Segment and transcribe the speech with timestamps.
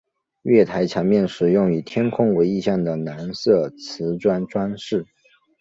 [0.41, 5.05] 月台墙面使用以天空为意象的蓝色磁砖装饰。